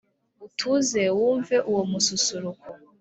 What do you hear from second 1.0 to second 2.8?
wumve uwo mususuruko